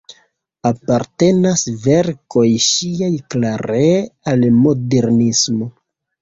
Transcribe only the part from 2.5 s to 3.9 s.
ŝiaj klare